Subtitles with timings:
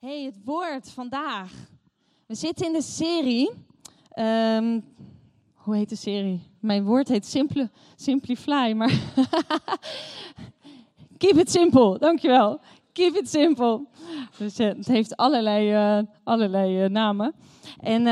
[0.00, 1.52] Hey, het woord vandaag.
[2.26, 3.50] We zitten in de serie.
[4.10, 4.80] ehm,
[5.54, 6.42] hoe heet de serie?
[6.60, 8.92] Mijn woord heet Simple, Simplify, maar.
[11.18, 12.60] Keep it simple, dankjewel.
[12.92, 13.86] Keep it simple.
[14.38, 17.34] Dus eh, het heeft allerlei, eh, allerlei eh, namen.
[17.80, 18.04] En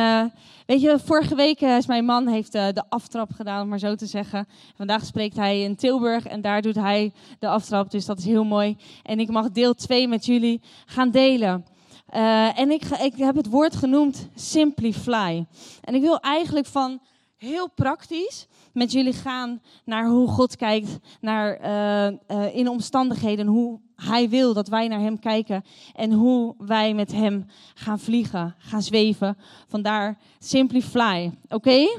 [0.66, 4.06] weet je, vorige week is mijn man heeft de aftrap gedaan, om maar zo te
[4.06, 4.48] zeggen.
[4.74, 8.44] Vandaag spreekt hij in Tilburg en daar doet hij de aftrap, dus dat is heel
[8.44, 8.76] mooi.
[9.02, 11.76] En ik mag deel 2 met jullie gaan delen.
[12.08, 15.44] Eh, en ik, ik heb het woord genoemd Simplify.
[15.80, 17.00] En ik wil eigenlijk van
[17.36, 23.46] heel praktisch met jullie gaan naar hoe God kijkt naar, eh, eh, in omstandigheden.
[23.46, 25.64] Hoe Hij wil dat wij naar Hem kijken.
[25.94, 29.38] En hoe wij met Hem gaan vliegen, gaan zweven.
[29.66, 31.30] Vandaar Simplify.
[31.48, 31.98] Oké?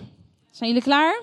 [0.52, 1.22] Zijn jullie klaar?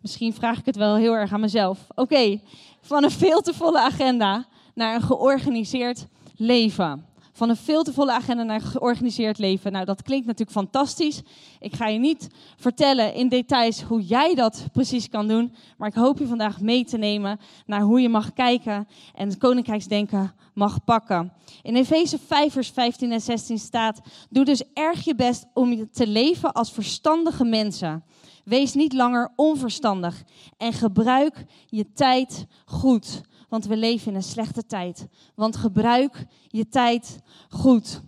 [0.00, 1.86] Misschien vraag ik het wel heel erg aan mezelf.
[1.94, 2.40] Oké,
[2.80, 6.06] van een veel te volle agenda naar een georganiseerd
[6.36, 7.06] leven.
[7.36, 9.72] Van een veel te volle agenda naar georganiseerd leven.
[9.72, 11.22] Nou, dat klinkt natuurlijk fantastisch.
[11.60, 15.54] Ik ga je niet vertellen in details hoe jij dat precies kan doen.
[15.76, 19.38] Maar ik hoop je vandaag mee te nemen naar hoe je mag kijken en het
[19.38, 21.32] koninkrijksdenken mag pakken.
[21.62, 24.00] In Efeze 5, vers 15 en 16 staat:
[24.30, 28.04] Doe dus erg je best om te leven als verstandige mensen.
[28.44, 30.22] Wees niet langer onverstandig
[30.56, 33.22] en gebruik je tijd goed.
[33.54, 35.06] Want we leven in een slechte tijd.
[35.34, 38.00] Want gebruik je tijd goed.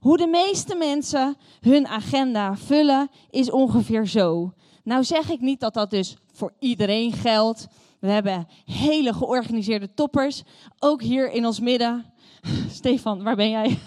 [0.00, 4.52] Hoe de meeste mensen hun agenda vullen is ongeveer zo.
[4.84, 7.66] Nou zeg ik niet dat dat dus voor iedereen geldt.
[8.00, 10.42] We hebben hele georganiseerde toppers,
[10.78, 12.04] ook hier in ons midden.
[12.70, 13.78] Stefan, waar ben jij?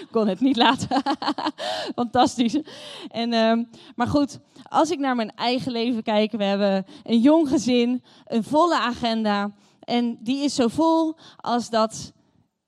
[0.00, 1.02] Ik kon het niet laten.
[1.94, 2.60] Fantastisch.
[3.08, 4.38] En, ehm, maar goed,
[4.68, 9.50] als ik naar mijn eigen leven kijk, we hebben een jong gezin, een volle agenda.
[9.84, 12.12] En die is zo vol als dat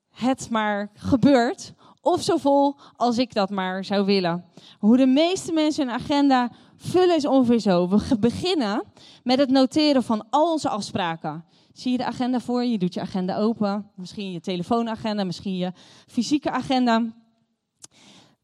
[0.09, 1.73] het maar gebeurt.
[2.01, 4.45] Of zo vol als ik dat maar zou willen.
[4.79, 7.87] Hoe de meeste mensen hun agenda vullen is ongeveer zo.
[7.89, 8.83] We beginnen
[9.23, 11.45] met het noteren van al onze afspraken.
[11.73, 12.71] Zie je de agenda voor je?
[12.71, 13.91] Je doet je agenda open.
[13.95, 15.71] Misschien je telefoonagenda, misschien je
[16.07, 17.03] fysieke agenda.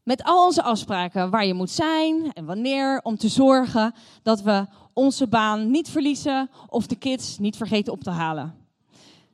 [0.02, 3.00] Met al onze afspraken waar je moet zijn en wanneer.
[3.02, 8.02] Om te zorgen dat we onze baan niet verliezen of de kids niet vergeten op
[8.02, 8.63] te halen.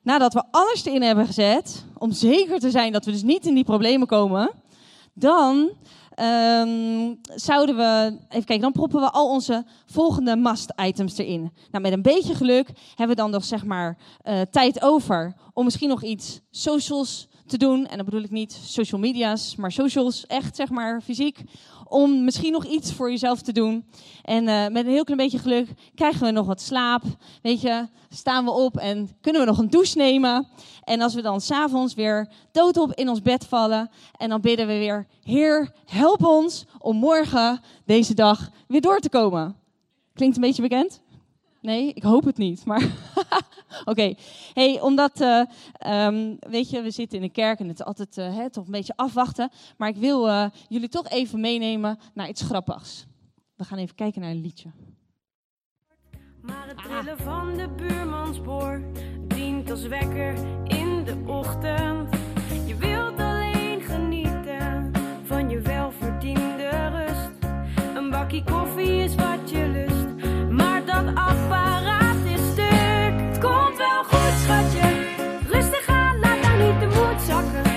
[0.02, 3.54] Nadat we alles erin hebben gezet, om zeker te zijn dat we dus niet in
[3.54, 4.50] die problemen komen,
[5.14, 5.70] dan
[6.14, 11.52] ehm, zouden we, even kijken, dan proppen we al onze volgende must-items erin.
[11.70, 15.64] Nou, met een beetje geluk hebben we dan nog zeg maar eh, tijd over om
[15.64, 17.86] misschien nog iets socials te doen.
[17.86, 21.42] En dan bedoel ik niet social media's, maar socials, echt zeg maar fysiek.
[21.90, 23.84] Om misschien nog iets voor jezelf te doen.
[24.22, 27.02] En eh, met een heel klein beetje geluk krijgen we nog wat slaap.
[27.42, 30.46] Weet je, staan we op en kunnen we nog een douche nemen.
[30.84, 33.90] En als we dan s'avonds weer doodop in ons bed vallen.
[34.16, 39.08] En dan bidden we weer, Heer, help ons om morgen deze dag weer door te
[39.08, 39.56] komen.
[40.14, 41.00] Klinkt een beetje bekend?
[41.60, 42.64] Nee, ik hoop het niet.
[42.64, 42.82] Maar
[43.84, 44.14] oké.
[44.52, 45.42] Hey, omdat, eh,
[45.72, 48.64] ehm, weet je, we zitten in de kerk en het is altijd eh, hè, toch
[48.64, 49.50] een beetje afwachten.
[49.76, 53.06] Maar ik wil eh, jullie toch even meenemen naar iets grappigs.
[53.56, 54.70] We gaan even kijken naar een liedje.
[56.40, 58.82] Maar het trillen van de buurmansboor
[59.26, 62.08] dient als wekker in de ochtend.
[62.66, 64.92] Je wilt alleen genieten
[65.24, 67.52] van je welverdiende rust.
[67.94, 71.69] Een bakje koffie is wat je lust, maar dat apparaat
[77.40, 77.69] chakra.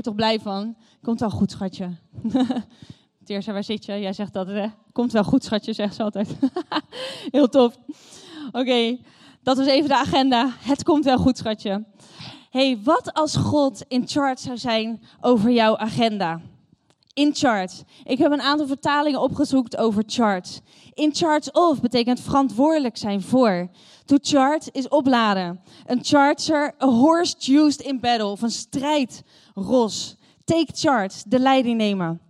[0.00, 0.76] Word toch blij van?
[1.02, 1.90] Komt wel goed, schatje.
[3.24, 4.00] Teersa, waar zit je?
[4.00, 4.66] Jij zegt dat, hè?
[4.92, 6.36] Komt wel goed, schatje, zegt ze altijd.
[7.30, 7.78] Heel tof.
[8.52, 8.98] Oké,
[9.42, 10.50] dat was even de agenda.
[10.58, 11.84] Het komt wel goed, schatje.
[12.50, 16.40] hey, wat als God in charge zou zijn over jouw agenda?
[17.20, 17.84] In charge.
[18.04, 20.60] Ik heb een aantal vertalingen opgezocht over charge.
[20.94, 23.70] In charge of betekent verantwoordelijk zijn voor.
[24.04, 25.60] To charge is opladen.
[25.86, 28.26] Een charger, a horse used in battle.
[28.26, 30.16] Of een strijdros.
[30.44, 32.20] Take charge, de leiding nemen.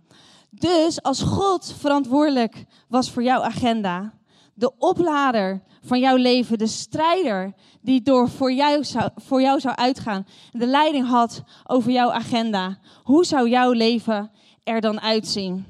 [0.49, 4.13] Dus als God verantwoordelijk was voor jouw agenda,
[4.53, 9.75] de oplader van jouw leven, de strijder die door voor jou, zou, voor jou zou
[9.75, 14.31] uitgaan, de leiding had over jouw agenda, hoe zou jouw leven
[14.63, 15.65] er dan uitzien?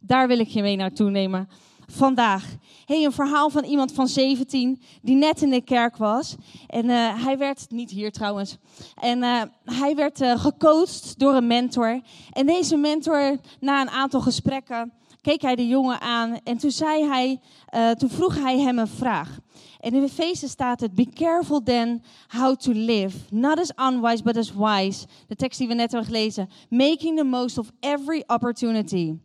[0.00, 1.48] Daar wil ik je mee naartoe nemen
[1.86, 2.44] vandaag.
[2.84, 6.36] Hey, een verhaal van iemand van 17 die net in de kerk was.
[6.66, 8.56] En uh, hij werd, niet hier trouwens,
[8.94, 12.00] en uh, hij werd uh, gecoacht door een mentor.
[12.30, 16.38] En deze mentor, na een aantal gesprekken, keek hij de jongen aan.
[16.44, 17.40] En toen, zei hij,
[17.94, 19.38] toen vroeg hij hem een vraag.
[19.84, 23.16] En in feesten staat het: Be careful then how to live.
[23.30, 25.06] Not as unwise, but as wise.
[25.26, 26.48] De tekst die we net hebben gelezen.
[26.68, 29.18] Making the most of every opportunity.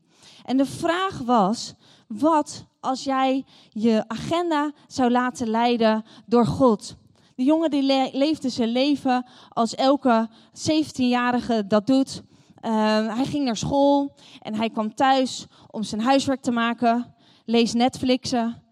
[0.45, 1.73] En de vraag was:
[2.07, 6.95] wat als jij je agenda zou laten leiden door God?
[7.35, 10.29] De jongen die le leefde zijn leven als elke
[10.69, 12.21] 17-jarige dat doet.
[12.61, 12.71] Uh,
[13.15, 17.13] hij ging naar school en hij kwam thuis om zijn huiswerk te maken.
[17.45, 18.67] Lees Netflixen.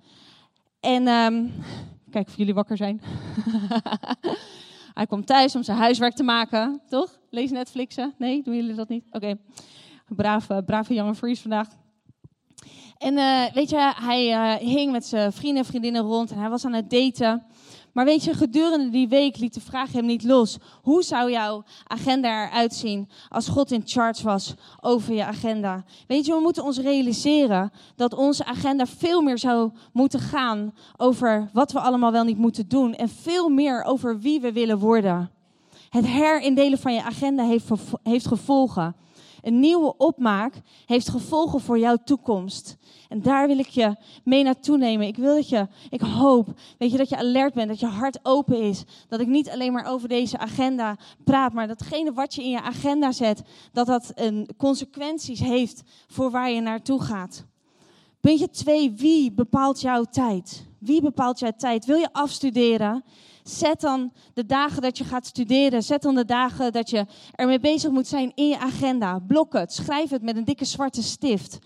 [0.79, 1.53] En um,
[2.09, 3.01] kijk of jullie wakker zijn.
[4.93, 7.19] hij kwam thuis om zijn huiswerk te maken, toch?
[7.29, 8.13] Lees Netflixen?
[8.17, 9.05] Nee, doen jullie dat niet?
[9.11, 9.35] Oké.
[10.07, 11.67] Brave, brave jonge Freeze vandaag.
[12.97, 16.49] En uh, weet je, hij uh, hing met zijn vrienden en vriendinnen rond en hij
[16.49, 17.45] was aan het daten.
[17.97, 20.57] Maar weet je, gedurende die week liet de vraag hem niet los.
[20.81, 25.83] Hoe zou jouw agenda eruit zien als God in charge was over je agenda?
[26.07, 31.49] Weet je, we moeten ons realiseren dat onze agenda veel meer zou moeten gaan over
[31.53, 32.95] wat we allemaal wel niet moeten doen.
[32.95, 35.29] En veel meer over wie we willen worden.
[35.89, 37.69] Het herindelen van je agenda heeft,
[38.03, 38.95] heeft gevolgen.
[39.41, 40.53] Een nieuwe opmaak
[40.85, 42.77] heeft gevolgen voor jouw toekomst.
[43.09, 45.07] En daar wil ik je mee naartoe nemen.
[45.07, 46.47] Ik wil dat je, ik hoop,
[46.77, 48.83] weet je, dat je alert bent, dat je hart open is.
[49.07, 52.61] Dat ik niet alleen maar over deze agenda praat, maar datgene wat je in je
[52.61, 53.41] agenda zet,
[53.71, 57.45] dat dat een consequenties heeft voor waar je naartoe gaat.
[58.19, 60.65] Puntje twee, wie bepaalt jouw tijd?
[60.79, 61.85] Wie bepaalt jouw tijd?
[61.85, 63.03] Wil je afstuderen?
[63.49, 67.59] Zet dan de dagen dat je gaat studeren, zet dan de dagen dat je ermee
[67.59, 69.19] bezig moet zijn in je agenda.
[69.19, 71.57] Blok het, schrijf het met een dikke zwarte stift.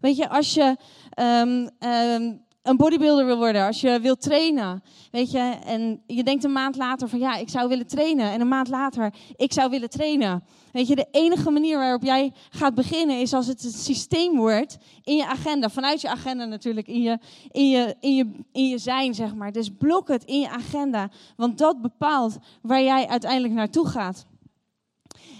[0.00, 0.76] Weet je, als je
[1.20, 6.44] um, um, een bodybuilder wil worden, als je wilt trainen, weet je, en je denkt
[6.44, 9.70] een maand later van ja, ik zou willen trainen, en een maand later, ik zou
[9.70, 10.44] willen trainen.
[10.72, 14.78] Weet je, de enige manier waarop jij gaat beginnen is als het een systeem wordt
[15.02, 17.18] in je agenda, vanuit je agenda natuurlijk, in je,
[17.50, 19.52] in je, in je, in je zijn, zeg maar.
[19.52, 24.26] Dus blok het in je agenda, want dat bepaalt waar jij uiteindelijk naartoe gaat.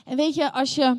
[0.05, 0.97] En weet je, als je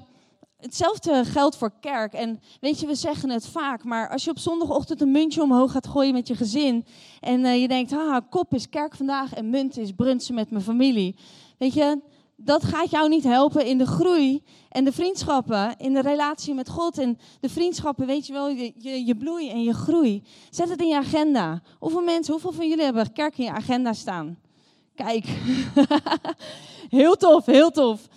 [0.59, 2.13] Hetzelfde geldt voor kerk.
[2.13, 5.71] En weet je, we zeggen het vaak, maar als je op zondagochtend een muntje omhoog
[5.71, 6.85] gaat gooien met je gezin.
[7.19, 10.63] En uh, je denkt, haha, kop is kerk vandaag en munt is brunsen met mijn
[10.63, 11.15] familie.
[11.57, 12.01] Weet je,
[12.35, 16.69] dat gaat jou niet helpen in de groei en de vriendschappen, in de relatie met
[16.69, 16.97] God.
[16.97, 20.23] En de vriendschappen, weet je wel, je, je, je bloei en je groei.
[20.49, 21.61] Zet het in je agenda.
[21.79, 24.37] Hoeveel mensen, hoeveel van jullie hebben kerk in je agenda staan?
[24.95, 25.25] Kijk,
[26.99, 28.07] heel tof, heel tof.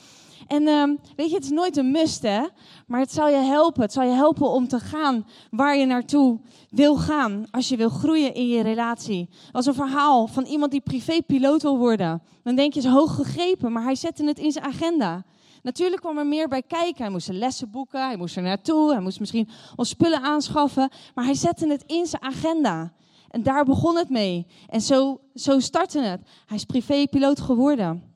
[0.53, 2.43] En um, weet je, het is nooit een must, hè?
[2.87, 3.83] Maar het zal je helpen.
[3.83, 6.41] Het zal je helpen om te gaan waar je naartoe
[6.71, 7.47] wil gaan.
[7.51, 9.29] Als je wil groeien in je relatie.
[9.53, 12.23] Als een verhaal van iemand die privépiloot wil worden.
[12.43, 15.25] Dan denk je, is hoog gegrepen, maar hij zette het in zijn agenda.
[15.63, 17.03] Natuurlijk kwam er meer bij kijken.
[17.03, 20.91] Hij moest lessen boeken, hij moest er naartoe, hij moest misschien ons spullen aanschaffen.
[21.15, 22.93] Maar hij zette het in zijn agenda.
[23.29, 24.47] En daar begon het mee.
[24.69, 26.21] En zo, zo startte het.
[26.47, 28.12] Hij is privépiloot geworden.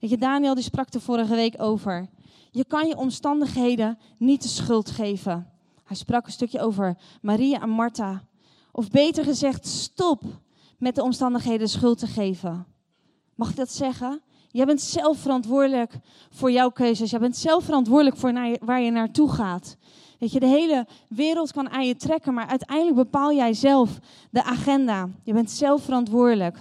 [0.00, 2.08] Weet je, Daniel die sprak er vorige week over.
[2.50, 5.50] Je kan je omstandigheden niet de schuld geven.
[5.84, 8.22] Hij sprak een stukje over Maria en Martha.
[8.72, 10.22] Of beter gezegd, stop
[10.78, 12.66] met de omstandigheden schuld te geven.
[13.34, 14.22] Mag ik dat zeggen?
[14.48, 15.98] Jij bent zelf verantwoordelijk
[16.30, 17.10] voor jouw keuzes.
[17.10, 19.76] Jij bent zelf verantwoordelijk voor naar waar je naartoe gaat.
[20.18, 23.98] Weet je, de hele wereld kan aan je trekken, maar uiteindelijk bepaal jij zelf
[24.30, 25.08] de agenda.
[25.22, 26.58] Je bent zelf verantwoordelijk.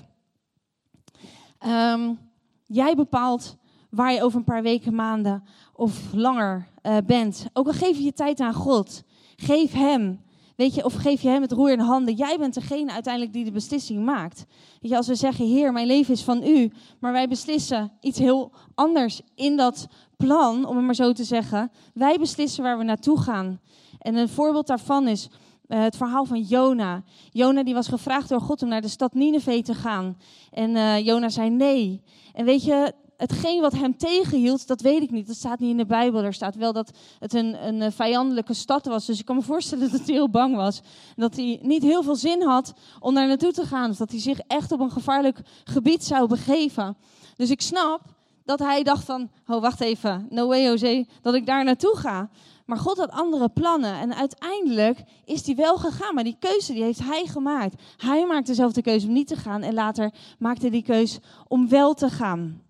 [1.67, 2.24] Um,
[2.65, 3.55] Jij bepaalt
[3.89, 5.43] waar je over een paar weken, maanden
[5.73, 7.45] of langer uh, bent.
[7.53, 9.03] Ook al geef je je tijd aan God.
[9.35, 10.23] Geef Hem.
[10.55, 12.13] Weet je, of geef je hem het roer in handen?
[12.13, 14.45] Jij bent degene uiteindelijk die de beslissing maakt.
[14.79, 18.51] Je, als we zeggen, Heer, mijn leven is van u, maar wij beslissen iets heel
[18.75, 21.71] anders in dat plan, om het maar zo te zeggen.
[21.93, 23.59] Wij beslissen waar we naartoe gaan.
[23.99, 25.29] En een voorbeeld daarvan is
[25.67, 27.03] uh, het verhaal van Jona.
[27.31, 30.17] Jona die was gevraagd door God om naar de stad Nineveh te gaan.
[30.51, 32.01] En uh, Jona zei nee.
[32.33, 35.27] En weet je, hetgeen wat hem tegenhield, dat weet ik niet.
[35.27, 36.23] Dat staat niet in de Bijbel.
[36.23, 39.05] Er staat wel dat het een, een vijandelijke stad was.
[39.05, 40.81] Dus ik kan me voorstellen dat hij heel bang was.
[41.15, 43.89] Dat hij niet heel veel zin had om daar naartoe te gaan.
[43.89, 46.97] Of dat hij zich echt op een gevaarlijk gebied zou begeven.
[47.35, 48.01] Dus ik snap
[48.45, 52.29] dat hij dacht van, oh wacht even, no way Jose, dat ik daar naartoe ga.
[52.65, 56.13] Maar God had andere plannen en uiteindelijk is hij wel gegaan.
[56.13, 57.81] Maar die keuze die heeft hij gemaakt.
[57.97, 61.19] Hij maakte zelf de keuze om niet te gaan en later maakte hij die keuze
[61.47, 62.61] om wel te gaan.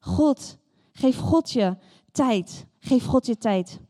[0.00, 0.56] God,
[0.92, 1.76] geef God je
[2.12, 2.66] tijd.
[2.78, 3.80] Geef God je tijd.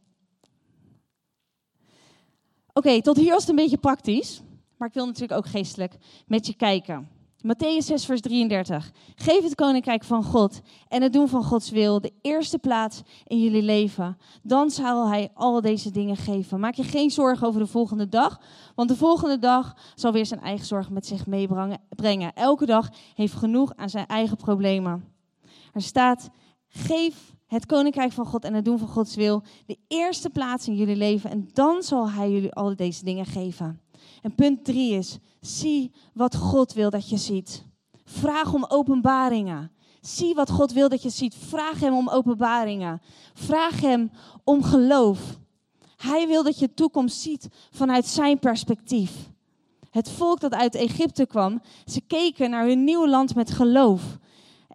[2.73, 4.43] Oké, tot hier was het een beetje praktisch.
[4.77, 7.16] Maar ik wil natuurlijk ook geestelijk met je kijken.
[7.47, 8.93] Matthäus 6, vers 33.
[9.15, 13.41] Geef het koninkrijk van God en het doen van Gods wil de eerste plaats in
[13.41, 14.19] jullie leven.
[14.43, 16.61] Dan zal Hij al deze dingen geven.
[16.61, 18.41] Maak je geen zorgen over de volgende dag,
[18.75, 22.35] want de volgende dag zal weer zijn eigen zorgen met zich meebrengen.
[22.35, 25.05] Elke dag heeft genoeg aan zijn eigen problemen.
[25.73, 26.29] Er staat:
[26.69, 30.77] geef het koninkrijk van God en het doen van Gods wil de eerste plaats in
[30.77, 33.81] jullie leven en dan zal Hij jullie al deze dingen geven.
[34.23, 37.65] En punt drie is, zie wat God wil dat je ziet.
[38.05, 39.71] Vraag om openbaringen.
[40.01, 41.35] Zie wat God wil dat je ziet.
[41.35, 43.03] Vraag Hem om openbaringen.
[43.35, 44.11] Vraag Hem
[44.45, 45.39] om geloof.
[45.97, 49.13] Hij wil dat je toekomst ziet vanuit Zijn perspectief.
[49.91, 54.03] Het volk dat uit Egypte kwam, ze keken naar hun nieuw land met geloof.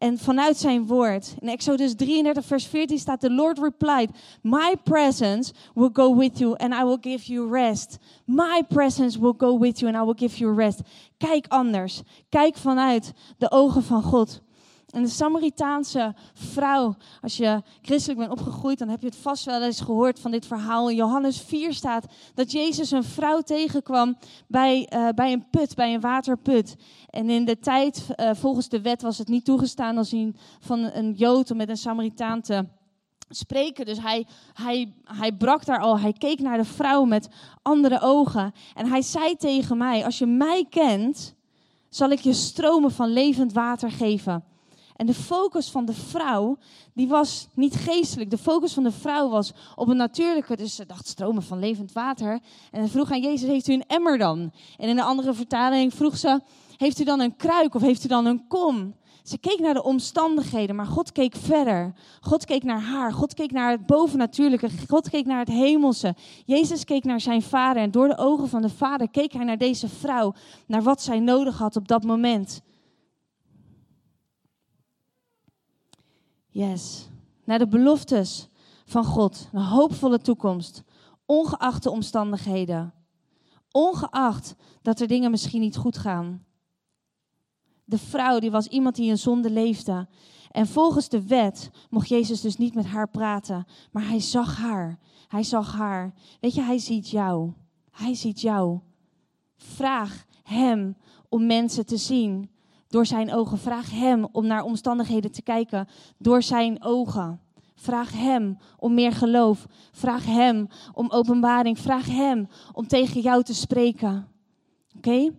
[0.02, 1.36] En vanuit zijn woord.
[1.40, 4.10] In Exodus 33, vers 14 staat: The Lord replied,
[4.42, 7.98] My presence will go with you and I will give you rest.
[8.26, 10.82] My presence will go with you and I will give you rest.
[11.18, 12.02] Kijk anders.
[12.30, 14.42] Kijk vanuit de ogen van God.
[14.92, 19.64] En de Samaritaanse vrouw, als je christelijk bent opgegroeid, dan heb je het vast wel
[19.64, 20.90] eens gehoord van dit verhaal.
[20.90, 24.18] In Johannes 4 staat dat Jezus een vrouw tegenkwam
[24.48, 26.76] bij, uh, bij een put, bij een waterput.
[27.10, 30.80] En in de tijd, uh, volgens de wet, was het niet toegestaan als een, van
[30.80, 32.66] een Jood om met een Samaritaan te
[33.30, 33.86] spreken.
[33.86, 37.30] Dus hij, hij, hij brak daar al, hij keek naar de vrouw met
[37.62, 38.54] andere ogen.
[38.74, 41.36] En hij zei tegen mij, als je mij kent,
[41.90, 44.44] zal ik je stromen van levend water geven.
[45.02, 46.58] En de focus van de vrouw,
[46.94, 48.30] die was niet geestelijk.
[48.30, 51.94] De focus van de vrouw was op een natuurlijke, dus ze dacht stromen van levend
[51.94, 52.40] water.
[52.72, 54.52] En vroeg aan Jezus, heeft u een emmer dan?
[54.78, 56.40] En in een andere vertaling vroeg ze,
[56.78, 58.94] heeft u dan een kruik of heeft u dan een kom?
[59.24, 61.94] Ze keek naar de omstandigheden, maar God keek verder.
[62.20, 63.14] God keek naar haar.
[63.14, 64.70] God keek naar het bovennatuurlijke.
[64.88, 66.16] God keek naar het hemelse.
[66.46, 67.82] Jezus keek naar zijn vader.
[67.82, 70.34] En door de ogen van de vader keek hij naar deze vrouw.
[70.66, 72.62] Naar wat zij nodig had op dat moment.
[76.52, 77.10] Yes.
[77.44, 78.50] Naar de beloftes
[78.86, 79.50] van God.
[79.52, 80.84] Een hoopvolle toekomst.
[81.26, 82.94] Ongeacht de omstandigheden.
[83.72, 86.46] Ongeacht dat er dingen misschien niet goed gaan.
[87.84, 90.08] De vrouw die was iemand die in zonde leefde.
[90.52, 93.66] En volgens de wet mocht Jezus dus niet met haar praten.
[93.92, 95.00] Maar hij zag haar.
[95.28, 96.14] Hij zag haar.
[96.40, 97.52] Weet je, hij ziet jou.
[97.92, 98.80] Hij ziet jou.
[99.56, 100.98] Vraag hem
[101.30, 102.50] om mensen te zien
[102.92, 103.58] door zijn ogen.
[103.58, 107.42] Vraag Hem om naar omstandigheden te kijken door zijn ogen.
[107.76, 109.66] Vraag Hem om meer geloof.
[109.92, 111.80] Vraag Hem om openbaring.
[111.80, 114.28] Vraag Hem om tegen jou te spreken.
[114.98, 115.30] Oké?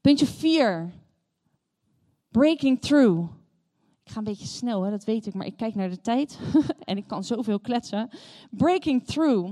[0.00, 0.92] Puntje 4.
[2.30, 3.30] Breaking through.
[4.04, 6.38] Ik ga een beetje snel, hè, dat weet ik, maar ik kijk naar de tijd
[6.84, 8.10] en ik kan zoveel kletsen.
[8.50, 9.50] Breaking through.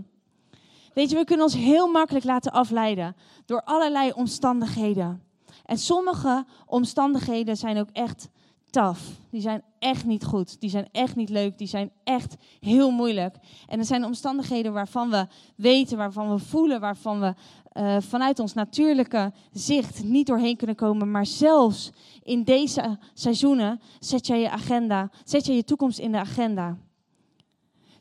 [0.95, 5.26] Weet je, we kunnen ons heel makkelijk laten afleiden door allerlei omstandigheden.
[5.65, 8.29] En sommige omstandigheden zijn ook echt
[8.71, 9.01] tough.
[9.31, 10.61] Die zijn echt niet goed.
[10.61, 11.59] Die zijn echt niet leuk.
[11.59, 13.37] Die zijn echt heel moeilijk.
[13.69, 17.35] En er zijn omstandigheden waarvan we weten, waarvan we voelen, waarvan we
[17.73, 21.11] uh, vanuit ons natuurlijke zicht niet doorheen kunnen komen.
[21.11, 26.19] Maar zelfs in deze seizoenen zet jij je agenda, zet je je toekomst in de
[26.19, 26.77] agenda.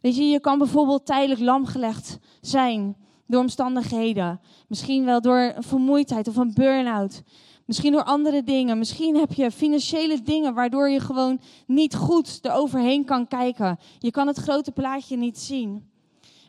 [0.02, 2.96] Weet je, je kan bijvoorbeeld tijdelijk lamgelegd zijn
[3.26, 4.40] door omstandigheden.
[4.68, 7.22] Misschien wel door vermoeidheid of een burn-out.
[7.66, 8.78] Misschien door andere dingen.
[8.78, 13.80] Misschien heb je financiële dingen waardoor je gewoon niet goed eroverheen kan kijken.
[14.00, 15.90] Je kan het grote plaatje niet zien.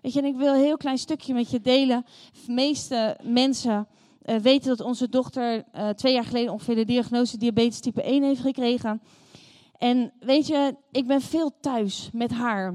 [0.03, 2.05] Weet je, en ik wil een heel klein stukje met je delen.
[2.47, 3.89] De meeste mensen
[4.25, 8.23] uh, weten dat onze dochter uh, twee jaar geleden ongeveer de diagnose diabetes type 1
[8.23, 9.03] heeft gekregen.
[9.79, 12.75] En weet je, ik ben veel thuis met haar.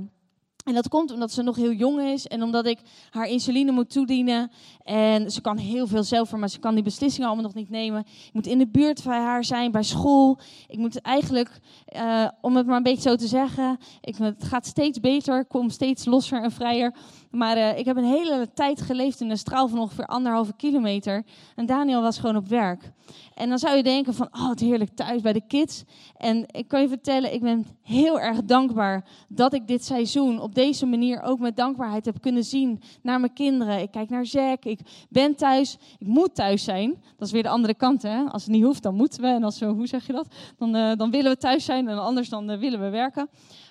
[0.65, 3.89] En dat komt omdat ze nog heel jong is en omdat ik haar insuline moet
[3.89, 4.51] toedienen.
[4.83, 7.99] En ze kan heel veel zelf, maar ze kan die beslissingen allemaal nog niet nemen.
[7.99, 10.39] Ik moet in de buurt bij haar zijn, bij school.
[10.67, 11.59] Ik moet eigenlijk,
[11.95, 15.47] uh, om het maar een beetje zo te zeggen, ik, het gaat steeds beter, ik
[15.47, 16.93] kom steeds losser en vrijer.
[17.31, 21.23] Maar uh, ik heb een hele tijd geleefd in een straal van ongeveer anderhalve kilometer.
[21.55, 22.91] En Daniel was gewoon op werk.
[23.35, 25.83] En dan zou je denken van, oh, het heerlijk thuis bij de kids.
[26.17, 30.55] En ik kan je vertellen, ik ben heel erg dankbaar dat ik dit seizoen op
[30.55, 33.81] deze manier ook met dankbaarheid heb kunnen zien naar mijn kinderen.
[33.81, 36.89] Ik kijk naar Zack, ik ben thuis, ik moet thuis zijn.
[37.17, 38.23] Dat is weer de andere kant, hè.
[38.23, 39.27] Als het niet hoeft, dan moeten we.
[39.27, 40.27] En als we, hoe zeg je dat?
[40.57, 43.29] Dan, uh, dan willen we thuis zijn en anders dan uh, willen we werken.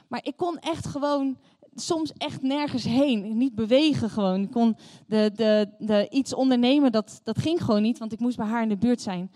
[0.08, 1.36] Maar ik kon echt gewoon
[1.74, 3.36] soms echt nergens heen.
[3.36, 4.42] Niet bewegen gewoon.
[4.42, 8.36] Ik kon de, de, de, iets ondernemen, dat, dat ging gewoon niet, want ik moest
[8.36, 9.30] bij haar in de buurt zijn.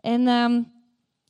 [0.00, 0.66] En um,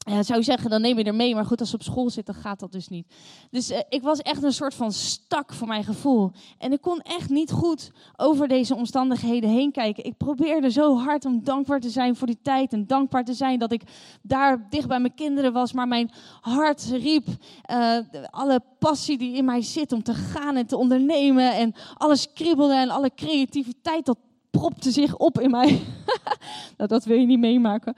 [0.06, 1.34] ja, zou je zeggen, dan neem je er mee.
[1.34, 3.06] Maar goed, als ze op school zit, dan gaat dat dus niet.
[3.50, 6.30] Dus uh, ik was echt een soort van stak voor mijn gevoel.
[6.58, 10.04] En ik kon echt niet goed over deze omstandigheden heen kijken.
[10.04, 12.72] Ik probeerde zo hard om dankbaar te zijn voor die tijd.
[12.72, 13.82] En dankbaar te zijn dat ik
[14.22, 15.72] daar dicht bij mijn kinderen was.
[15.72, 17.26] Maar mijn hart riep
[17.70, 17.98] uh,
[18.30, 21.54] alle passie die in mij zit om te gaan en te ondernemen.
[21.54, 24.18] En alles kriebelde en alle creativiteit, dat
[24.50, 25.80] propte zich op in mij.
[26.76, 27.94] nou, dat wil je niet meemaken.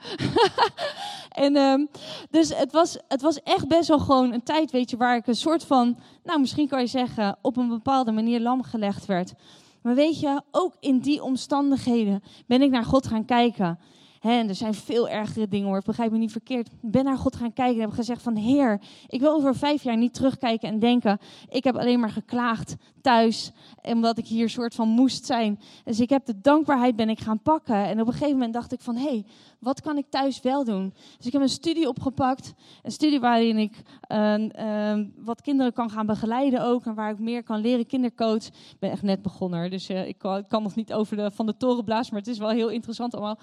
[1.45, 1.89] en um,
[2.29, 5.27] dus het was, het was echt best wel gewoon een tijd, weet je, waar ik
[5.27, 9.33] een soort van, nou misschien kan je zeggen, op een bepaalde manier lam gelegd werd.
[9.81, 13.79] Maar weet je, ook in die omstandigheden ben ik naar God gaan kijken.
[14.23, 16.67] Er zijn veel ergere dingen hoor, begrijp me niet verkeerd.
[16.67, 19.83] Ik ben naar God gaan kijken en heb gezegd van Heer, ik wil over vijf
[19.83, 23.51] jaar niet terugkijken en denken, ik heb alleen maar geklaagd thuis,
[23.81, 25.59] omdat ik hier soort van moest zijn.
[25.83, 27.75] Dus ik heb de dankbaarheid ben ik gaan pakken.
[27.75, 29.25] En op een gegeven moment dacht ik van, hé, hey,
[29.59, 30.93] wat kan ik thuis wel doen?
[31.17, 32.53] Dus ik heb een studie opgepakt,
[32.83, 37.19] een studie waarin ik uh, uh, wat kinderen kan gaan begeleiden ook, en waar ik
[37.19, 38.45] meer kan leren, kindercoach.
[38.45, 41.45] Ik ben echt net begonnen, dus ik, kan, ik, kan, nog niet over de, van
[41.45, 43.37] de toren blazen, maar het is wel heel interessant allemaal.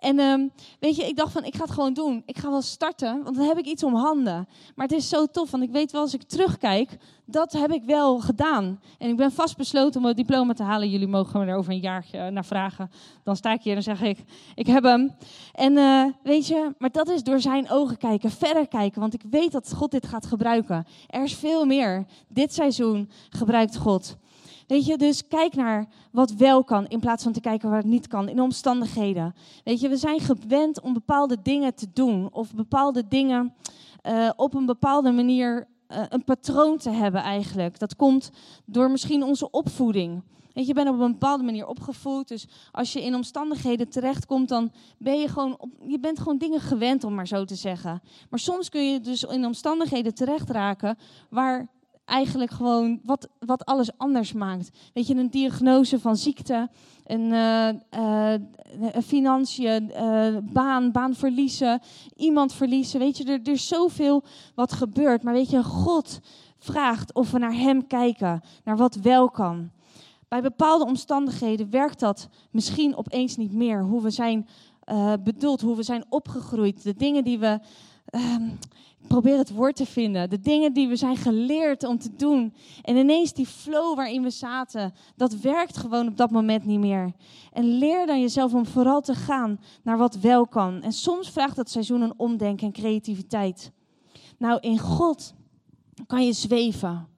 [0.00, 2.22] En um, weet je, ik dacht van, ik ga het gewoon doen.
[2.26, 4.48] Ik ga wel starten, want dan heb ik iets om handen.
[4.74, 7.84] Maar het is zo tof, want ik weet wel als ik terugkijk, dat heb ik
[7.84, 8.80] wel gedaan.
[8.98, 10.90] En ik ben vastbesloten om het diploma te halen.
[10.90, 12.90] Jullie mogen me er over een jaartje naar vragen.
[13.24, 14.18] Dan sta ik hier en zeg ik,
[14.54, 15.16] ik heb hem.
[15.52, 19.00] En uh, weet je, maar dat is door zijn ogen kijken, verder kijken.
[19.00, 20.86] Want ik weet dat God dit gaat gebruiken.
[21.06, 22.06] Er is veel meer.
[22.28, 24.16] Dit seizoen gebruikt God.
[24.70, 27.86] Weet je, dus kijk naar wat wel kan in plaats van te kijken waar het
[27.86, 29.34] niet kan in omstandigheden.
[29.64, 33.54] Weet je, we zijn gewend om bepaalde dingen te doen of bepaalde dingen
[34.06, 37.78] uh, op een bepaalde manier uh, een patroon te hebben eigenlijk.
[37.78, 38.30] Dat komt
[38.64, 40.22] door misschien onze opvoeding.
[40.52, 42.28] Weet je, je bent op een bepaalde manier opgevoed.
[42.28, 47.04] Dus als je in omstandigheden terechtkomt, dan ben je gewoon, je bent gewoon dingen gewend,
[47.04, 48.02] om maar zo te zeggen.
[48.30, 51.68] Maar soms kun je dus in omstandigheden terecht raken waar
[52.10, 54.70] eigenlijk gewoon wat, wat alles anders maakt.
[54.94, 56.68] Weet je, een diagnose van ziekte,
[57.04, 58.34] een, uh, uh,
[59.04, 61.80] financiën, uh, baan, baan verliezen,
[62.16, 63.00] iemand verliezen.
[63.00, 64.22] Weet je, er, er is zoveel
[64.54, 65.22] wat gebeurt.
[65.22, 66.20] Maar weet je, God
[66.58, 69.70] vraagt of we naar Hem kijken, naar wat wel kan.
[70.28, 73.82] Bij bepaalde omstandigheden werkt dat misschien opeens niet meer.
[73.82, 74.48] Hoe we zijn
[75.24, 77.60] bedoeld, hoe we zijn opgegroeid, de dingen die we
[78.04, 78.48] ehm,
[79.10, 80.30] probeer het woord te vinden.
[80.30, 82.54] De dingen die we zijn geleerd om te doen.
[82.82, 87.12] En ineens die flow waarin we zaten, dat werkt gewoon op dat moment niet meer.
[87.52, 90.82] En leer dan jezelf om vooral te gaan naar wat wel kan.
[90.82, 93.72] En soms vraagt dat seizoen een omdenken en creativiteit.
[94.38, 95.34] Nou, in God
[96.06, 97.08] kan je zweven.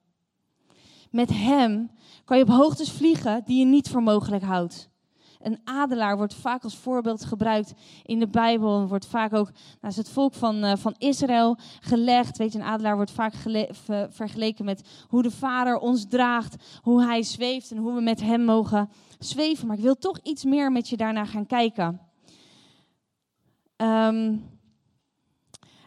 [1.11, 1.91] Met Hem
[2.25, 4.89] kan je op hoogtes vliegen die je niet voor mogelijk houdt.
[5.43, 8.87] Een adelaar wordt vaak als voorbeeld gebruikt in de Bijbel.
[8.87, 9.51] Wordt vaak ook
[9.81, 12.37] naast het volk van, uh, van Israël gelegd.
[12.37, 13.33] Weet je, een adelaar wordt vaak
[14.09, 16.79] vergeleken met hoe de Vader ons draagt.
[16.81, 19.67] Hoe hij zweeft en hoe we met hem mogen zweven.
[19.67, 22.01] Maar ik wil toch iets meer met je daarna gaan kijken.
[23.77, 24.51] Um,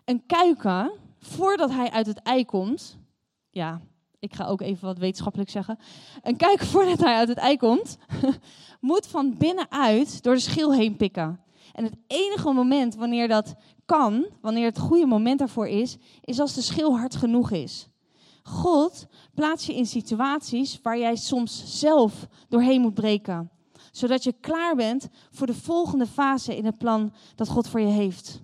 [0.04, 2.98] een kuiken, voordat hij uit het ei komt.
[3.50, 3.80] Ja,
[4.18, 5.78] ik ga ook even wat wetenschappelijk zeggen.
[6.22, 7.98] Een kuiken voordat hij uit het ei komt,
[8.80, 11.40] moet van binnenuit door de schil heen pikken.
[11.72, 13.54] En het enige moment wanneer dat
[13.86, 17.88] kan, wanneer het goede moment daarvoor is, is als de schil hard genoeg is.
[18.42, 23.50] God plaatst je in situaties waar jij soms zelf doorheen moet breken.
[23.90, 27.86] Zodat je klaar bent voor de volgende fase in het plan dat God voor je
[27.86, 28.40] heeft.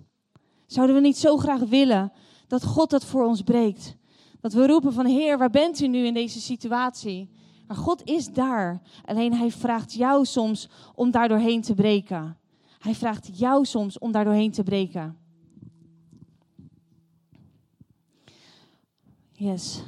[0.65, 2.11] Zouden we niet zo graag willen
[2.47, 3.95] dat God dat voor ons breekt?
[4.43, 7.29] Dat we roepen van Heer, waar bent u nu in deze situatie?
[7.67, 8.81] Maar God is daar.
[9.05, 12.37] Alleen hij vraagt jou soms om daar doorheen te breken.
[12.79, 15.17] Hij vraagt jou soms om daar doorheen te breken.
[19.31, 19.83] Yes.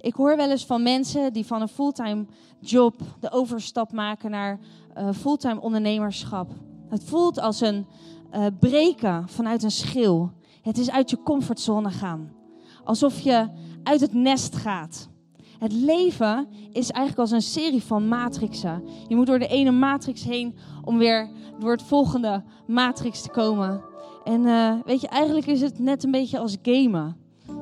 [0.00, 2.26] Ik hoor wel eens van mensen die van een fulltime
[2.60, 4.58] job de overstap maken naar
[4.98, 6.50] uh, fulltime ondernemerschap.
[6.88, 7.86] Het voelt als een
[8.34, 10.32] uh, breken vanuit een schil.
[10.62, 12.32] Het is uit je comfortzone gaan.
[12.84, 13.48] Alsof je
[13.82, 15.08] uit het nest gaat.
[15.58, 18.82] Het leven is eigenlijk als een serie van matrixen.
[19.08, 23.82] Je moet door de ene matrix heen om weer door het volgende matrix te komen.
[24.24, 27.16] En uh, weet je, eigenlijk is het net een beetje als gamen.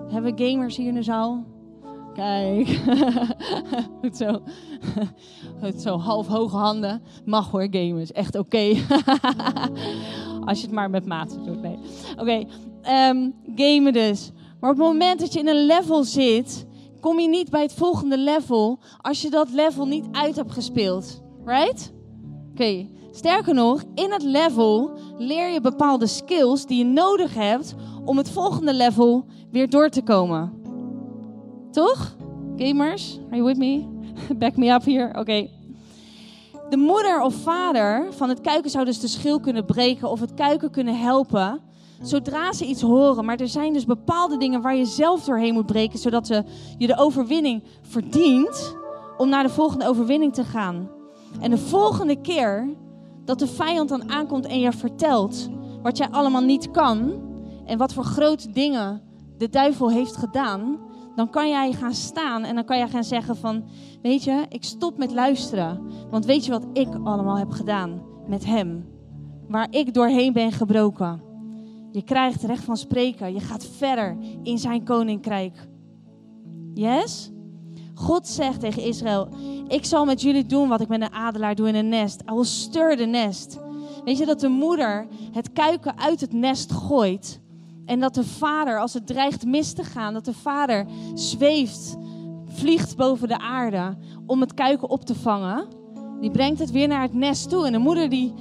[0.08, 1.44] Hebben gamers hier in de zaal?
[2.14, 2.68] Kijk.
[4.00, 4.42] Goed zo.
[5.62, 7.02] Goed zo, half hoge handen.
[7.24, 8.12] Mag hoor, gamers.
[8.12, 8.58] Echt oké.
[10.44, 11.62] Als je het maar met maat doet.
[11.62, 11.78] Nee.
[12.18, 12.46] Oké.
[12.88, 14.30] Um, gamen dus.
[14.60, 16.66] Maar op het moment dat je in een level zit,
[17.00, 21.22] kom je niet bij het volgende level als je dat level niet uit hebt gespeeld.
[21.44, 21.92] Right?
[22.50, 22.86] Oké.
[23.12, 28.30] Sterker nog, in het level leer je bepaalde skills die je nodig hebt om het
[28.30, 30.52] volgende level weer door te komen.
[31.70, 32.16] Toch?
[32.56, 33.86] Gamers, are you with me?
[34.38, 35.18] Back me up hier.
[35.18, 35.48] Oké.
[36.70, 40.34] De moeder of vader van het kuiken zou dus de schil kunnen breken of het
[40.34, 41.60] kuiken kunnen helpen.
[42.02, 43.24] Zodra ze iets horen.
[43.24, 45.98] Maar er zijn dus bepaalde dingen waar je zelf doorheen moet breken.
[45.98, 46.26] Zodat
[46.78, 48.76] je de overwinning verdient
[49.16, 50.90] om naar de volgende overwinning te gaan.
[51.40, 52.68] En de volgende keer
[53.24, 55.48] dat de vijand dan aankomt en je vertelt
[55.82, 57.28] wat jij allemaal niet kan.
[57.64, 59.02] En wat voor grote dingen
[59.38, 60.78] de duivel heeft gedaan
[61.14, 63.64] dan kan jij gaan staan en dan kan jij gaan zeggen van,
[64.02, 65.80] weet je, ik stop met luisteren.
[66.10, 68.88] Want weet je wat ik allemaal heb gedaan met hem?
[69.48, 71.29] Waar ik doorheen ben gebroken.
[71.92, 73.32] Je krijgt recht van spreken.
[73.32, 75.68] Je gaat verder in zijn koninkrijk.
[76.74, 77.30] Yes?
[77.94, 79.28] God zegt tegen Israël:
[79.68, 82.22] Ik zal met jullie doen wat ik met een adelaar doe in een nest.
[82.30, 83.58] I will stir the nest.
[84.04, 87.40] Weet je dat de moeder het kuiken uit het nest gooit
[87.90, 91.96] en dat de vader, als het dreigt mis te gaan, dat de vader zweeft,
[92.46, 95.66] vliegt boven de aarde om het kuiken op te vangen.
[96.20, 97.66] Die brengt het weer naar het nest toe.
[97.66, 98.34] En de moeder die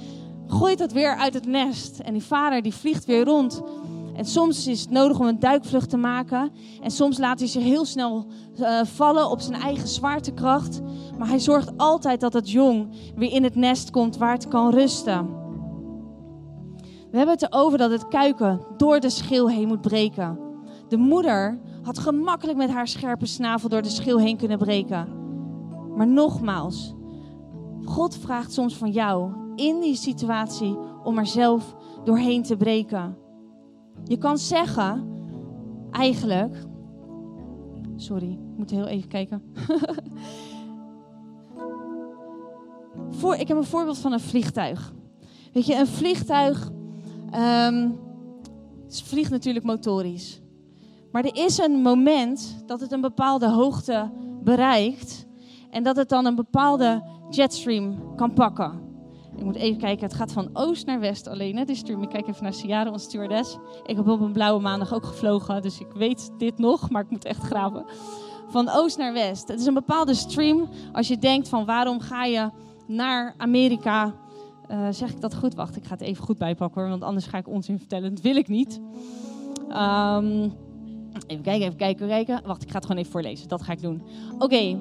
[0.50, 1.98] gooit het weer uit het nest.
[1.98, 3.62] En die vader die vliegt weer rond.
[4.14, 6.50] En soms is het nodig om een duikvlucht te maken.
[6.82, 10.80] En soms laat hij zich heel snel uh, vallen op zijn eigen zwaartekracht.
[11.18, 14.70] Maar hij zorgt altijd dat het jong weer in het nest komt waar het kan
[14.70, 15.38] rusten.
[17.10, 20.38] We hebben het erover dat het kuiken door de schil heen moet breken.
[20.88, 25.08] De moeder had gemakkelijk met haar scherpe snavel door de schil heen kunnen breken.
[25.96, 26.94] Maar nogmaals,
[27.84, 33.16] God vraagt soms van jou in die situatie om er zelf doorheen te breken.
[34.04, 35.08] Je kan zeggen,
[35.90, 36.56] eigenlijk.
[37.96, 39.42] Sorry, ik moet heel even kijken.
[43.10, 44.92] Voor, ik heb een voorbeeld van een vliegtuig.
[45.52, 46.70] Weet je, een vliegtuig
[47.34, 47.98] Um,
[48.84, 50.40] het vliegt natuurlijk motorisch.
[51.12, 54.10] Maar er is een moment dat het een bepaalde hoogte
[54.42, 55.26] bereikt.
[55.70, 58.89] En dat het dan een bepaalde jetstream kan pakken.
[59.36, 62.02] Ik moet even kijken, het gaat van oost naar west alleen, hè, stream.
[62.02, 63.58] Ik kijk even naar Ciara, onze stewardess.
[63.86, 67.10] Ik heb op een blauwe maandag ook gevlogen, dus ik weet dit nog, maar ik
[67.10, 67.84] moet echt graven.
[68.48, 69.48] Van oost naar west.
[69.48, 72.50] Het is een bepaalde stream als je denkt van waarom ga je
[72.86, 74.14] naar Amerika
[74.70, 75.54] uh, zeg ik dat goed?
[75.54, 78.14] Wacht, ik ga het even goed bijpakken hoor, want anders ga ik onzin vertellen.
[78.14, 78.80] Dat wil ik niet.
[79.68, 80.52] Um,
[81.26, 82.40] even kijken, even kijken, kijken.
[82.44, 83.48] Wacht, ik ga het gewoon even voorlezen.
[83.48, 84.02] Dat ga ik doen.
[84.38, 84.78] Oké.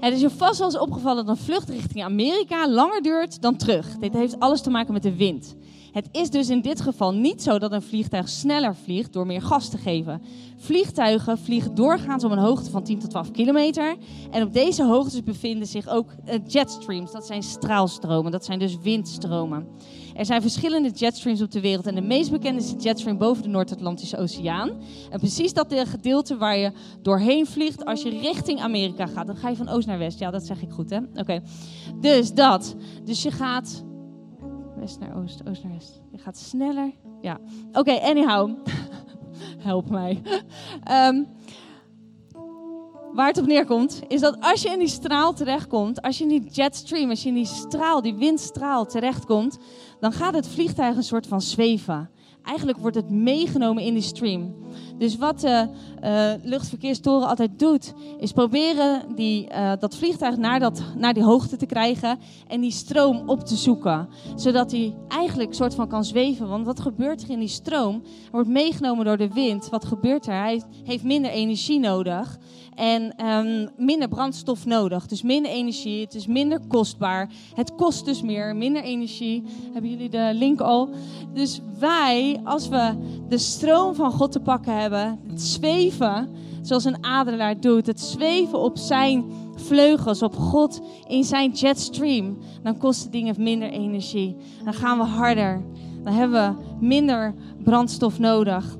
[0.00, 3.56] Het is je vast wel eens opgevallen dat een vlucht richting Amerika langer duurt dan
[3.56, 3.98] terug.
[3.98, 5.56] Dit heeft alles te maken met de wind.
[5.96, 9.42] Het is dus in dit geval niet zo dat een vliegtuig sneller vliegt door meer
[9.42, 10.22] gas te geven.
[10.56, 13.96] Vliegtuigen vliegen doorgaans om een hoogte van 10 tot 12 kilometer.
[14.30, 17.12] En op deze hoogtes bevinden zich ook eh, jetstreams.
[17.12, 19.66] Dat zijn straalstromen, dat zijn dus windstromen.
[20.14, 21.86] Er zijn verschillende jetstreams op de wereld.
[21.86, 24.70] En de meest bekende is de jetstream boven de Noord-Atlantische Oceaan.
[25.10, 29.26] En precies dat gedeelte waar je doorheen vliegt als je richting Amerika gaat.
[29.26, 30.18] Dan ga je van oost naar west.
[30.18, 30.98] Ja, dat zeg ik goed, hè?
[31.14, 31.42] Oké.
[32.00, 32.74] Dus dat.
[33.04, 33.84] Dus je gaat
[34.76, 36.00] west naar oost, oost naar west.
[36.10, 36.92] Je gaat sneller.
[37.20, 37.38] Ja.
[37.72, 38.50] Oké, anyhow.
[39.68, 40.22] Help mij.
[40.90, 41.26] Um,
[43.16, 46.30] waar het op neerkomt, is dat als je in die straal terechtkomt, als je in
[46.30, 49.58] die jetstream, als je in die straal, die windstraal terechtkomt,
[50.00, 52.10] dan gaat het vliegtuig een soort van zweven.
[52.42, 54.54] Eigenlijk wordt het meegenomen in die stream.
[54.98, 55.68] Dus wat de
[56.04, 61.56] uh, luchtverkeerstoren altijd doet, is proberen die, uh, dat vliegtuig naar, dat, naar die hoogte
[61.56, 64.08] te krijgen en die stroom op te zoeken.
[64.36, 66.48] Zodat hij eigenlijk soort van kan zweven.
[66.48, 68.02] Want wat gebeurt er in die stroom?
[68.04, 69.68] Hij wordt meegenomen door de wind.
[69.68, 70.40] Wat gebeurt er?
[70.40, 72.38] Hij heeft minder energie nodig
[72.76, 75.06] en um, minder brandstof nodig.
[75.06, 77.30] Dus minder energie, het is minder kostbaar.
[77.54, 79.42] Het kost dus meer, minder energie.
[79.72, 80.88] Hebben jullie de link al?
[81.32, 82.94] Dus wij, als we
[83.28, 86.28] de stroom van God te pakken hebben het zweven
[86.66, 92.78] zoals een adelaar doet, het zweven op zijn vleugels, op God in zijn jetstream, dan
[92.78, 94.36] kosten dingen minder energie.
[94.64, 95.62] Dan gaan we harder.
[96.04, 98.76] Dan hebben we minder brandstof nodig.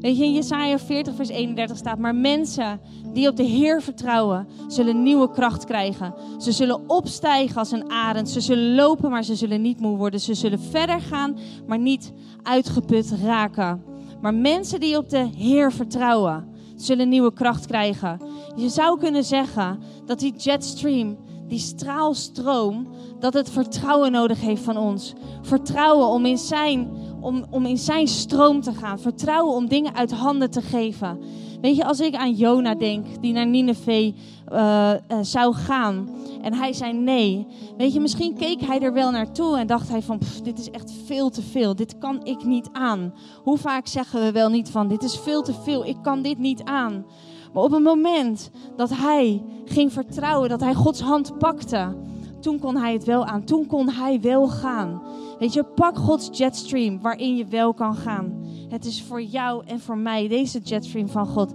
[0.00, 2.80] Weet je, in Jesaja 40 vers 31 staat, maar mensen
[3.12, 6.14] die op de Heer vertrouwen, zullen nieuwe kracht krijgen.
[6.38, 8.28] Ze zullen opstijgen als een arend.
[8.28, 10.20] Ze zullen lopen, maar ze zullen niet moe worden.
[10.20, 13.82] Ze zullen verder gaan, maar niet uitgeput raken.
[14.20, 18.20] Maar mensen die op de Heer vertrouwen, zullen nieuwe kracht krijgen.
[18.56, 24.76] Je zou kunnen zeggen dat die jetstream, die straalstroom, dat het vertrouwen nodig heeft van
[24.76, 25.14] ons.
[25.42, 29.00] Vertrouwen om in zijn, om, om in zijn stroom te gaan.
[29.00, 31.18] Vertrouwen om dingen uit handen te geven.
[31.60, 34.14] Weet je, als ik aan Jona denk, die naar Nineveh
[34.52, 36.08] uh, zou gaan.
[36.42, 37.46] En hij zei nee.
[37.76, 40.92] Weet je, misschien keek hij er wel naartoe en dacht hij van, dit is echt
[41.04, 41.76] veel te veel.
[41.76, 43.14] Dit kan ik niet aan.
[43.42, 45.86] Hoe vaak zeggen we wel niet van, dit is veel te veel.
[45.86, 47.04] Ik kan dit niet aan.
[47.52, 51.96] Maar op het moment dat hij ging vertrouwen, dat hij Gods hand pakte,
[52.40, 53.44] toen kon hij het wel aan.
[53.44, 55.02] Toen kon hij wel gaan.
[55.38, 58.44] Weet je, pak Gods jetstream waarin je wel kan gaan.
[58.70, 61.54] Het is voor jou en voor mij deze jetstream van God.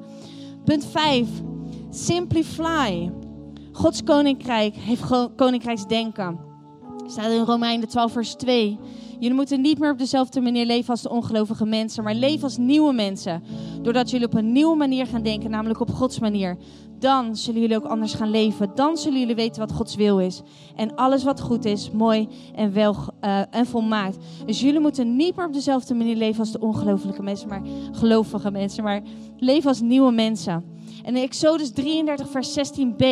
[0.63, 1.27] Punt 5.
[1.89, 3.11] Simply fly.
[3.71, 5.03] Gods koninkrijk heeft
[5.35, 6.39] koninkrijksdenken.
[7.05, 8.79] Staat in Romeinen 12 vers 2.
[9.19, 12.57] Jullie moeten niet meer op dezelfde manier leven als de ongelovige mensen, maar leven als
[12.57, 13.43] nieuwe mensen.
[13.85, 16.57] Doordat jullie op een nieuwe manier gaan denken, namelijk op Gods manier.
[16.99, 18.71] Dan zullen jullie ook anders gaan leven.
[18.75, 20.41] Dan zullen jullie weten wat Gods wil is.
[20.75, 24.17] En alles wat goed is, mooi en, wel, uh, en volmaakt.
[24.45, 28.51] Dus jullie moeten niet meer op dezelfde manier leven als de ongelovige mensen, maar gelovige
[28.51, 28.83] mensen.
[28.83, 29.01] Maar
[29.37, 30.63] leven als nieuwe mensen.
[31.03, 33.05] En in Exodus 33, vers 16b.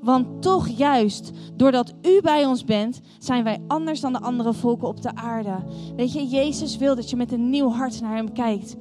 [0.00, 4.88] Want toch juist, doordat u bij ons bent, zijn wij anders dan de andere volken
[4.88, 5.64] op de aarde.
[5.96, 8.76] Weet je, Jezus wil dat je met een nieuw hart naar hem kijkt.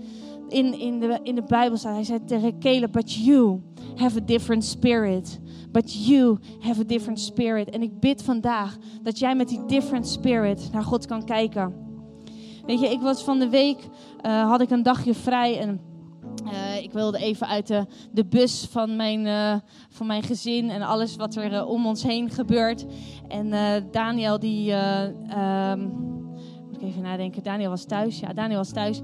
[0.52, 3.62] In, in, de, in de Bijbel staat, hij zei tegen Caleb, but you
[3.96, 5.40] have a different spirit.
[5.72, 7.70] But you have a different spirit.
[7.70, 11.74] En ik bid vandaag dat jij met die different spirit naar God kan kijken.
[12.66, 13.78] Weet je, ik was van de week,
[14.26, 15.82] uh, had ik een dagje vrij en
[16.46, 19.56] uh, ik wilde even uit de, de bus van mijn, uh,
[19.90, 22.86] van mijn gezin en alles wat er om ons heen gebeurt.
[23.28, 23.54] En
[23.92, 24.74] Daniel, die.
[24.74, 26.10] Um,
[26.68, 27.44] moet ik even nadenken.
[27.44, 28.20] Daniel was thuis.
[28.20, 29.02] Ja, Daniel was thuis.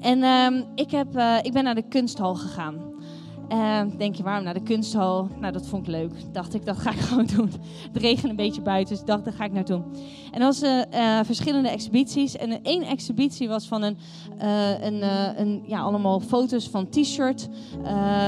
[0.00, 2.95] En um, ik, heb, ik ben naar de kunsthal gegaan.
[3.52, 5.28] Uh, denk je, waarom naar de kunsthal?
[5.40, 6.12] Nou, dat vond ik leuk.
[6.32, 7.50] Dacht ik, dat ga ik gewoon doen.
[7.92, 9.82] Het regende een beetje buiten, dus ik dacht, daar ga ik naartoe.
[10.30, 12.36] En er was uh, verschillende exhibities.
[12.36, 13.96] En één exhibitie was van een,
[14.42, 15.02] uh, een,
[15.40, 17.48] een, ja, allemaal foto's van t-shirt.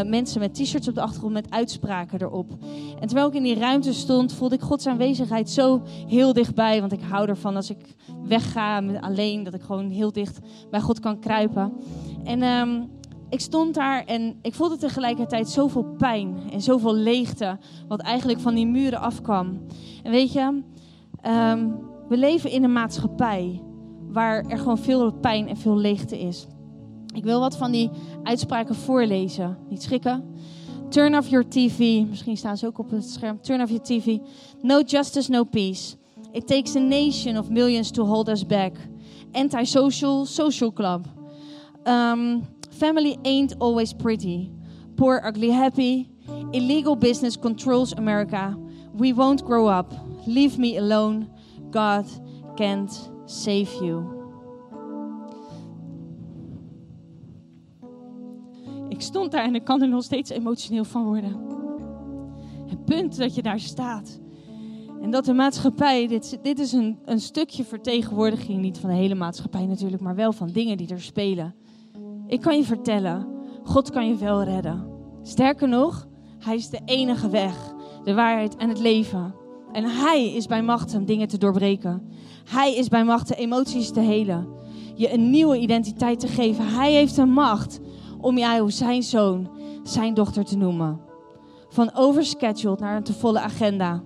[0.06, 2.50] mensen met t-shirts op de achtergrond met uitspraken erop.
[3.00, 6.80] En terwijl ik in die ruimte stond, voelde ik Gods aanwezigheid zo heel dichtbij.
[6.80, 10.38] Want ik hou ervan als ik wegga alleen, dat ik gewoon heel dicht
[10.70, 11.72] bij God kan kruipen.
[12.24, 12.42] En...
[12.42, 12.96] Um,
[13.28, 18.54] ik stond daar en ik voelde tegelijkertijd zoveel pijn en zoveel leegte, wat eigenlijk van
[18.54, 19.60] die muren afkwam.
[20.02, 20.62] En weet je,
[21.26, 23.62] um, we leven in een maatschappij
[24.08, 26.46] waar er gewoon veel pijn en veel leegte is.
[27.14, 27.90] Ik wil wat van die
[28.22, 29.58] uitspraken voorlezen.
[29.68, 30.24] Niet schrikken.
[30.88, 32.06] Turn off your TV.
[32.08, 33.40] Misschien staan ze ook op het scherm.
[33.40, 34.18] Turn off your TV.
[34.62, 35.96] No justice, no peace.
[36.32, 38.72] It takes a nation of millions to hold us back.
[39.32, 41.04] Antisocial, social club.
[41.84, 42.42] Um,
[42.78, 44.52] Family ain't always pretty.
[44.94, 46.08] Poor, ugly, happy.
[46.52, 48.56] Illegal business controls America.
[48.94, 49.92] We won't grow up.
[50.26, 51.28] Leave me alone.
[51.70, 52.06] God
[52.56, 54.16] can't save you.
[58.88, 61.36] Ik stond daar en ik kan er nog steeds emotioneel van worden.
[62.66, 64.20] Het punt dat je daar staat.
[65.02, 69.14] En dat de maatschappij, dit, dit is een, een stukje vertegenwoordiging, niet van de hele
[69.14, 71.54] maatschappij natuurlijk, maar wel van dingen die er spelen.
[72.28, 73.26] Ik kan je vertellen,
[73.64, 74.86] God kan je wel redden.
[75.22, 79.34] Sterker nog, Hij is de enige weg, de waarheid en het leven.
[79.72, 82.02] En Hij is bij macht om dingen te doorbreken.
[82.50, 84.48] Hij is bij macht de emoties te helen.
[84.94, 86.66] Je een nieuwe identiteit te geven.
[86.66, 87.80] Hij heeft de macht
[88.20, 89.50] om jou zijn zoon,
[89.82, 91.00] zijn dochter te noemen.
[91.68, 94.02] Van overscheduled naar een te volle agenda.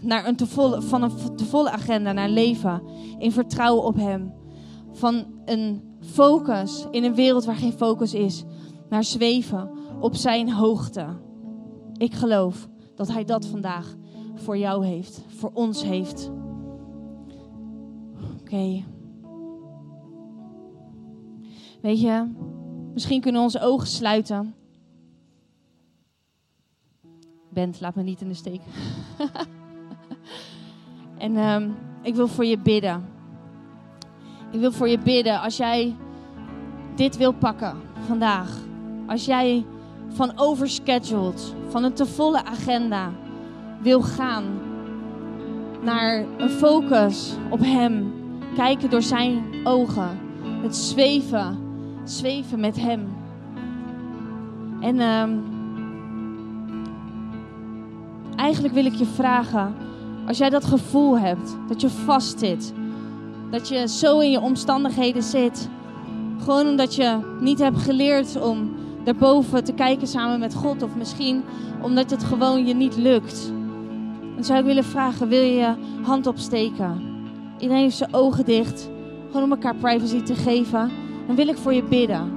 [0.00, 2.82] Naar een te volle, van een te volle agenda naar leven.
[3.18, 4.32] In vertrouwen op Hem.
[4.92, 8.44] Van een focus in een wereld waar geen focus is,
[8.88, 11.06] naar zweven op zijn hoogte.
[11.96, 13.94] Ik geloof dat hij dat vandaag
[14.34, 16.30] voor jou heeft, voor ons heeft.
[18.40, 18.84] Oké.
[21.82, 22.32] Weet je,
[22.92, 24.54] misschien kunnen we onze ogen sluiten.
[27.50, 28.60] Bent, laat me niet in de steek.
[31.18, 33.15] en um, ik wil voor je bidden.
[34.50, 35.96] Ik wil voor je bidden als jij
[36.94, 38.58] dit wil pakken vandaag,
[39.06, 39.64] als jij
[40.08, 43.10] van overscheduled, van een te volle agenda
[43.82, 44.44] wil gaan
[45.82, 48.12] naar een focus op Hem,
[48.54, 50.18] kijken door Zijn ogen,
[50.62, 51.58] het zweven,
[52.04, 53.16] zweven met Hem.
[54.80, 55.30] En ehm,
[58.36, 59.74] eigenlijk wil ik je vragen,
[60.26, 62.72] als jij dat gevoel hebt, dat je vast zit,
[63.50, 65.68] dat je zo in je omstandigheden zit,
[66.38, 71.42] gewoon omdat je niet hebt geleerd om daarboven te kijken samen met God, of misschien
[71.82, 73.52] omdat het gewoon je niet lukt,
[74.34, 77.00] dan zou ik willen vragen: wil je je hand opsteken?
[77.58, 78.90] Iedereen heeft zijn ogen dicht,
[79.26, 80.90] gewoon om elkaar privacy te geven.
[81.26, 82.36] Dan wil ik voor je bidden.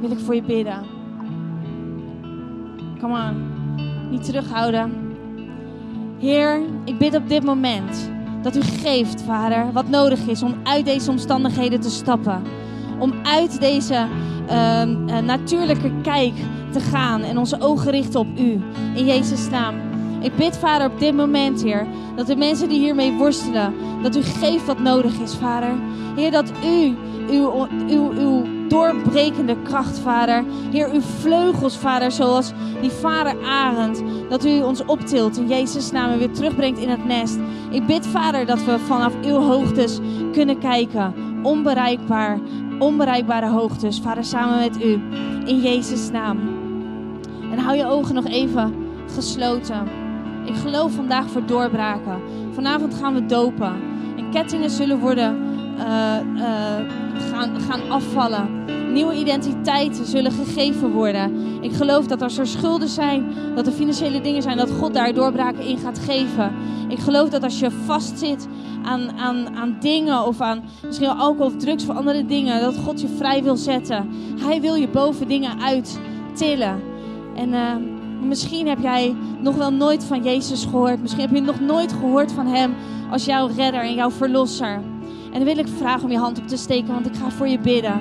[0.00, 0.82] Wil ik voor je bidden.
[3.00, 3.54] Come on.
[4.10, 4.92] Niet terughouden.
[6.18, 8.10] Heer, ik bid op dit moment
[8.46, 12.42] dat u geeft, Vader, wat nodig is om uit deze omstandigheden te stappen.
[12.98, 14.06] Om uit deze
[14.46, 16.32] ehm, eh, natuurlijke kijk
[16.72, 18.60] te gaan en onze ogen richten op u.
[18.94, 19.74] In Jezus' naam.
[20.20, 24.22] Ik bid, Vader, op dit moment, Heer, dat de mensen die hiermee worstelen, dat u
[24.22, 25.74] geeft wat nodig is, Vader.
[26.16, 26.96] Heer, dat u,
[27.30, 30.44] uw, uw, uw doorbrekende kracht, Vader.
[30.70, 36.10] Heer, uw vleugels, Vader, zoals die vader Arend, dat u ons optilt in Jezus' naam
[36.10, 37.38] en weer terugbrengt in het nest.
[37.70, 39.98] Ik bid, Vader, dat we vanaf uw hoogtes
[40.32, 41.14] kunnen kijken.
[41.42, 42.38] Onbereikbaar,
[42.78, 45.00] onbereikbare hoogtes, Vader, samen met u.
[45.44, 46.38] In Jezus' naam.
[47.52, 48.74] En hou je ogen nog even
[49.14, 49.88] gesloten.
[50.44, 52.20] Ik geloof vandaag voor doorbraken.
[52.52, 53.72] Vanavond gaan we dopen.
[54.16, 55.45] En kettingen zullen worden
[57.30, 58.64] gaan, gaan afvallen.
[58.92, 61.32] Nieuwe identiteiten zullen gegeven worden.
[61.60, 65.14] Ik geloof dat als er schulden zijn, dat er financiële dingen zijn, dat God daar
[65.14, 66.52] doorbraken in gaat geven.
[66.88, 68.48] Ik geloof dat als je vastzit
[68.82, 73.00] aan, aan, aan dingen of aan misschien alcohol of drugs of andere dingen, dat God
[73.00, 74.08] je vrij wil zetten.
[74.40, 76.82] Hij wil je boven dingen uittillen.
[77.34, 77.76] En uh,
[78.22, 81.00] misschien heb jij nog wel nooit van Jezus gehoord.
[81.00, 82.74] Misschien heb je nog nooit gehoord van Hem
[83.10, 84.80] als jouw redder en jouw verlosser.
[85.36, 87.48] En dan wil ik vragen om je hand op te steken, want ik ga voor
[87.48, 88.00] je bidden.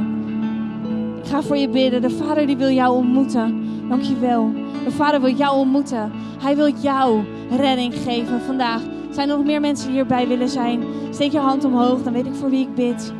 [1.23, 2.01] Ik ga voor je bidden.
[2.01, 3.67] De Vader die wil jou ontmoeten.
[3.89, 4.51] Dankjewel.
[4.83, 6.11] De Vader wil jou ontmoeten.
[6.41, 8.81] Hij wil jou redding geven vandaag.
[9.11, 10.83] Zijn er nog meer mensen die hierbij willen zijn?
[11.11, 13.13] Steek je hand omhoog, dan weet ik voor wie ik bid.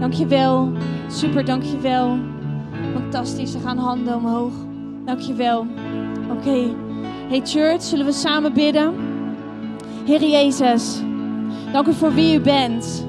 [0.00, 0.72] Dankjewel.
[1.08, 2.18] Super, dankjewel.
[2.92, 4.52] Fantastisch, er gaan handen omhoog.
[5.04, 5.66] Dankjewel.
[6.32, 6.74] Oké.
[7.28, 8.94] Hey church, zullen we samen bidden?
[10.04, 11.02] Heer Jezus,
[11.72, 13.07] dank u voor wie u bent.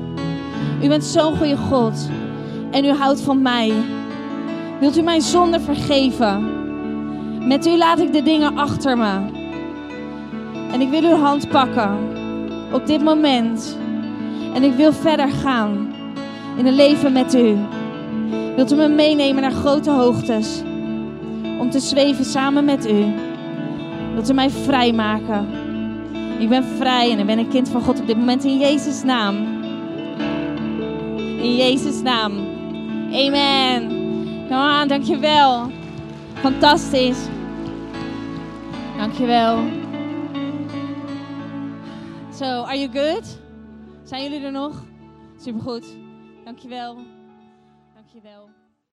[0.83, 2.09] U bent zo'n goede God.
[2.71, 3.73] En u houdt van mij.
[4.79, 6.57] Wilt u mijn zonde vergeven?
[7.47, 9.37] Met u laat ik de dingen achter me.
[10.71, 11.97] En ik wil uw hand pakken
[12.71, 13.77] op dit moment.
[14.53, 15.93] En ik wil verder gaan
[16.57, 17.57] in een leven met u.
[18.55, 20.61] Wilt u me meenemen naar grote hoogtes?
[21.59, 23.13] Om te zweven samen met u.
[24.13, 25.47] Wilt u mij vrijmaken?
[26.39, 29.03] Ik ben vrij en ik ben een kind van God op dit moment in Jezus'
[29.03, 29.58] naam.
[31.39, 32.31] In Jezus' naam.
[33.13, 33.89] Amen.
[34.49, 35.71] Come on, dankjewel.
[36.41, 37.27] Fantastisch.
[38.97, 39.63] Dankjewel.
[42.31, 43.39] So, are you good?
[44.03, 44.83] Zijn jullie er nog?
[45.37, 45.85] Supergoed.
[46.45, 46.97] Dankjewel.